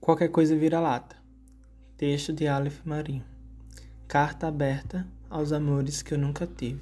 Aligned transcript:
Qualquer 0.00 0.28
coisa 0.28 0.56
vira 0.56 0.80
lata. 0.80 1.16
Texto 1.96 2.32
de 2.32 2.46
Aleph 2.46 2.80
Marinho. 2.84 3.24
Carta 4.06 4.46
aberta 4.46 5.06
aos 5.28 5.52
amores 5.52 6.00
que 6.00 6.14
eu 6.14 6.18
nunca 6.18 6.46
tive. 6.46 6.80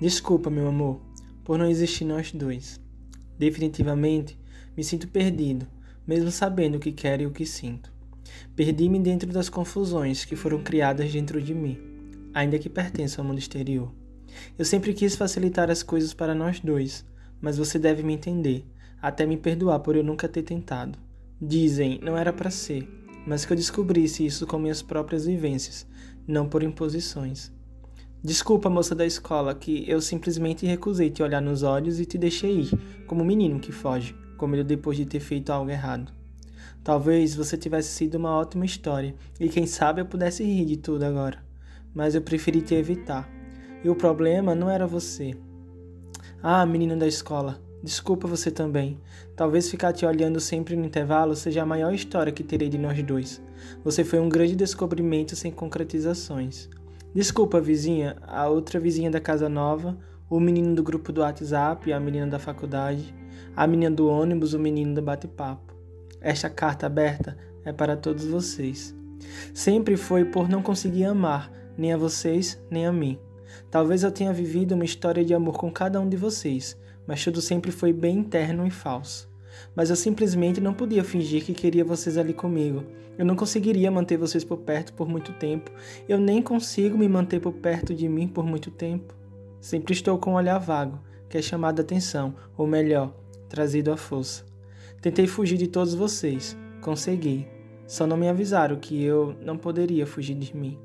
Desculpa, 0.00 0.50
meu 0.50 0.66
amor, 0.68 1.00
por 1.44 1.56
não 1.56 1.70
existir 1.70 2.04
nós 2.04 2.32
dois. 2.32 2.78
Definitivamente, 3.38 4.38
me 4.76 4.84
sinto 4.84 5.08
perdido, 5.08 5.66
mesmo 6.06 6.30
sabendo 6.30 6.76
o 6.76 6.80
que 6.80 6.92
quero 6.92 7.22
e 7.22 7.26
o 7.26 7.30
que 7.30 7.46
sinto. 7.46 7.90
Perdi-me 8.54 8.98
dentro 8.98 9.32
das 9.32 9.48
confusões 9.48 10.24
que 10.24 10.36
foram 10.36 10.62
criadas 10.62 11.10
dentro 11.10 11.40
de 11.40 11.54
mim, 11.54 11.78
ainda 12.34 12.58
que 12.58 12.68
pertença 12.68 13.22
ao 13.22 13.26
mundo 13.26 13.38
exterior. 13.38 13.90
Eu 14.58 14.64
sempre 14.64 14.92
quis 14.92 15.16
facilitar 15.16 15.70
as 15.70 15.82
coisas 15.82 16.12
para 16.12 16.34
nós 16.34 16.60
dois, 16.60 17.06
mas 17.40 17.56
você 17.56 17.78
deve 17.78 18.02
me 18.02 18.12
entender, 18.12 18.66
até 19.00 19.24
me 19.24 19.36
perdoar 19.36 19.78
por 19.78 19.96
eu 19.96 20.04
nunca 20.04 20.28
ter 20.28 20.42
tentado. 20.42 20.98
Dizem, 21.40 22.00
não 22.02 22.16
era 22.16 22.32
para 22.32 22.50
ser, 22.50 22.88
mas 23.24 23.44
que 23.44 23.52
eu 23.52 23.56
descobrisse 23.56 24.26
isso 24.26 24.44
com 24.44 24.58
minhas 24.58 24.82
próprias 24.82 25.24
vivências, 25.24 25.86
não 26.26 26.48
por 26.48 26.64
imposições. 26.64 27.52
Desculpa, 28.20 28.68
moça 28.68 28.92
da 28.92 29.06
escola, 29.06 29.54
que 29.54 29.88
eu 29.88 30.00
simplesmente 30.00 30.66
recusei 30.66 31.10
te 31.10 31.22
olhar 31.22 31.40
nos 31.40 31.62
olhos 31.62 32.00
e 32.00 32.04
te 32.04 32.18
deixei 32.18 32.62
ir, 32.62 33.04
como 33.06 33.22
um 33.22 33.26
menino 33.26 33.60
que 33.60 33.70
foge, 33.70 34.16
com 34.36 34.48
medo 34.48 34.64
depois 34.64 34.96
de 34.96 35.06
ter 35.06 35.20
feito 35.20 35.50
algo 35.50 35.70
errado. 35.70 36.12
Talvez 36.82 37.36
você 37.36 37.56
tivesse 37.56 37.90
sido 37.90 38.16
uma 38.16 38.36
ótima 38.36 38.66
história, 38.66 39.14
e 39.38 39.48
quem 39.48 39.64
sabe 39.64 40.00
eu 40.00 40.06
pudesse 40.06 40.42
rir 40.42 40.64
de 40.64 40.76
tudo 40.76 41.04
agora. 41.04 41.44
Mas 41.94 42.16
eu 42.16 42.22
preferi 42.22 42.62
te 42.62 42.74
evitar. 42.74 43.30
E 43.84 43.88
o 43.88 43.94
problema 43.94 44.56
não 44.56 44.68
era 44.68 44.88
você. 44.88 45.36
Ah, 46.42 46.66
menino 46.66 46.96
da 46.96 47.06
escola, 47.06 47.60
Desculpa 47.82 48.26
você 48.26 48.50
também. 48.50 48.98
Talvez 49.36 49.70
ficar 49.70 49.92
te 49.92 50.04
olhando 50.04 50.40
sempre 50.40 50.74
no 50.74 50.84
intervalo 50.84 51.36
seja 51.36 51.62
a 51.62 51.66
maior 51.66 51.94
história 51.94 52.32
que 52.32 52.42
terei 52.42 52.68
de 52.68 52.76
nós 52.76 53.00
dois. 53.04 53.40
Você 53.84 54.02
foi 54.02 54.18
um 54.18 54.28
grande 54.28 54.56
descobrimento 54.56 55.36
sem 55.36 55.52
concretizações. 55.52 56.68
Desculpa, 57.14 57.60
vizinha, 57.60 58.16
a 58.26 58.48
outra 58.48 58.80
vizinha 58.80 59.10
da 59.10 59.20
casa 59.20 59.48
nova, 59.48 59.96
o 60.28 60.40
menino 60.40 60.74
do 60.74 60.82
grupo 60.82 61.12
do 61.12 61.20
WhatsApp, 61.20 61.92
a 61.92 62.00
menina 62.00 62.26
da 62.26 62.38
faculdade, 62.38 63.14
a 63.54 63.66
menina 63.66 63.94
do 63.94 64.08
ônibus, 64.08 64.54
o 64.54 64.58
menino 64.58 64.94
do 64.94 65.02
bate-papo. 65.02 65.72
Esta 66.20 66.50
carta 66.50 66.86
aberta 66.86 67.38
é 67.64 67.72
para 67.72 67.96
todos 67.96 68.24
vocês. 68.26 68.94
Sempre 69.54 69.96
foi 69.96 70.24
por 70.24 70.48
não 70.48 70.62
conseguir 70.62 71.04
amar, 71.04 71.50
nem 71.76 71.92
a 71.92 71.96
vocês, 71.96 72.60
nem 72.68 72.86
a 72.86 72.92
mim. 72.92 73.18
Talvez 73.70 74.02
eu 74.02 74.10
tenha 74.10 74.32
vivido 74.32 74.74
uma 74.74 74.84
história 74.84 75.24
de 75.24 75.32
amor 75.32 75.56
com 75.56 75.70
cada 75.70 76.00
um 76.00 76.08
de 76.08 76.16
vocês 76.16 76.76
mas 77.08 77.24
tudo 77.24 77.40
sempre 77.40 77.72
foi 77.72 77.90
bem 77.90 78.18
interno 78.18 78.66
e 78.66 78.70
falso. 78.70 79.26
Mas 79.74 79.88
eu 79.88 79.96
simplesmente 79.96 80.60
não 80.60 80.74
podia 80.74 81.02
fingir 81.02 81.42
que 81.42 81.54
queria 81.54 81.82
vocês 81.82 82.18
ali 82.18 82.34
comigo. 82.34 82.84
Eu 83.16 83.24
não 83.24 83.34
conseguiria 83.34 83.90
manter 83.90 84.18
vocês 84.18 84.44
por 84.44 84.58
perto 84.58 84.92
por 84.92 85.08
muito 85.08 85.32
tempo. 85.32 85.70
Eu 86.06 86.20
nem 86.20 86.42
consigo 86.42 86.98
me 86.98 87.08
manter 87.08 87.40
por 87.40 87.54
perto 87.54 87.94
de 87.94 88.06
mim 88.08 88.28
por 88.28 88.44
muito 88.44 88.70
tempo. 88.70 89.14
Sempre 89.58 89.94
estou 89.94 90.18
com 90.18 90.32
um 90.32 90.34
olhar 90.34 90.58
vago, 90.58 91.00
que 91.30 91.38
é 91.38 91.42
chamado 91.42 91.80
a 91.80 91.82
atenção, 91.82 92.34
ou 92.56 92.66
melhor, 92.66 93.14
trazido 93.48 93.90
à 93.90 93.96
força. 93.96 94.44
Tentei 95.00 95.26
fugir 95.26 95.56
de 95.56 95.66
todos 95.66 95.94
vocês. 95.94 96.56
Consegui. 96.82 97.48
Só 97.86 98.06
não 98.06 98.18
me 98.18 98.28
avisaram 98.28 98.76
que 98.76 99.02
eu 99.02 99.34
não 99.42 99.56
poderia 99.56 100.06
fugir 100.06 100.34
de 100.34 100.54
mim. 100.54 100.78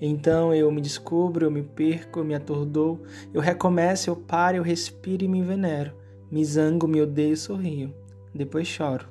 Então 0.00 0.52
eu 0.52 0.70
me 0.72 0.80
descubro, 0.80 1.46
eu 1.46 1.50
me 1.50 1.62
perco, 1.62 2.20
eu 2.20 2.24
me 2.24 2.34
atordou, 2.34 3.02
eu 3.32 3.40
recomeço, 3.40 4.10
eu 4.10 4.16
paro, 4.16 4.56
eu 4.56 4.62
respiro 4.62 5.24
e 5.24 5.28
me 5.28 5.42
venero. 5.42 5.92
Me 6.30 6.44
zango, 6.44 6.88
me 6.88 7.00
odeio, 7.00 7.36
sorrio. 7.36 7.94
Depois 8.34 8.66
choro. 8.66 9.08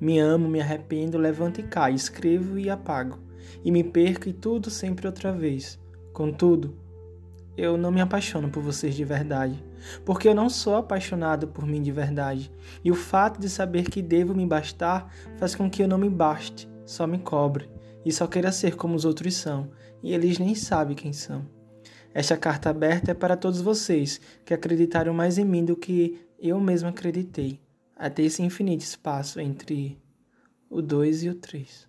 Me 0.00 0.18
amo, 0.18 0.48
me 0.48 0.60
arrependo, 0.60 1.18
levanto 1.18 1.60
e 1.60 1.64
caio, 1.64 1.96
escrevo 1.96 2.58
e 2.58 2.68
apago. 2.68 3.18
E 3.64 3.70
me 3.70 3.82
perco 3.82 4.28
e 4.28 4.32
tudo 4.32 4.68
sempre 4.68 5.06
outra 5.06 5.32
vez. 5.32 5.78
Contudo, 6.12 6.76
eu 7.56 7.78
não 7.78 7.90
me 7.90 8.00
apaixono 8.00 8.50
por 8.50 8.62
vocês 8.62 8.94
de 8.94 9.04
verdade, 9.04 9.64
porque 10.04 10.28
eu 10.28 10.34
não 10.34 10.50
sou 10.50 10.76
apaixonado 10.76 11.48
por 11.48 11.66
mim 11.66 11.80
de 11.80 11.92
verdade. 11.92 12.52
E 12.84 12.90
o 12.90 12.94
fato 12.94 13.40
de 13.40 13.48
saber 13.48 13.88
que 13.88 14.02
devo 14.02 14.34
me 14.34 14.46
bastar 14.46 15.10
faz 15.38 15.54
com 15.54 15.70
que 15.70 15.82
eu 15.82 15.88
não 15.88 15.98
me 15.98 16.10
baste, 16.10 16.68
só 16.84 17.06
me 17.06 17.18
cobre 17.18 17.75
e 18.06 18.12
só 18.12 18.28
queira 18.28 18.52
ser 18.52 18.76
como 18.76 18.94
os 18.94 19.04
outros 19.04 19.34
são, 19.34 19.68
e 20.00 20.14
eles 20.14 20.38
nem 20.38 20.54
sabem 20.54 20.94
quem 20.94 21.12
são. 21.12 21.44
Esta 22.14 22.36
carta 22.36 22.70
aberta 22.70 23.10
é 23.10 23.14
para 23.14 23.36
todos 23.36 23.60
vocês 23.60 24.20
que 24.44 24.54
acreditaram 24.54 25.12
mais 25.12 25.38
em 25.38 25.44
mim 25.44 25.64
do 25.64 25.74
que 25.74 26.16
eu 26.38 26.60
mesmo 26.60 26.88
acreditei, 26.88 27.60
até 27.96 28.22
esse 28.22 28.44
infinito 28.44 28.82
espaço 28.82 29.40
entre 29.40 30.00
o 30.70 30.80
2 30.80 31.24
e 31.24 31.30
o 31.30 31.34
3. 31.34 31.88